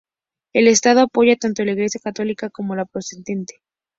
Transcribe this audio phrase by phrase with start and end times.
[0.53, 3.61] El estado apoya tanto a la Iglesia Católica como a la Protestante.